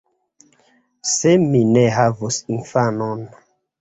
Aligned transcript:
Se 1.09 1.33
mi 1.43 1.61
ne 1.75 1.85
havus 1.99 2.41
infanon! 2.57 3.23